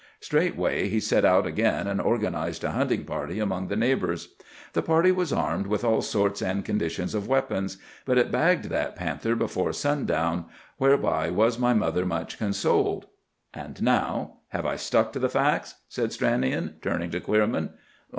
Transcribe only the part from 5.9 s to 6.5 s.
sorts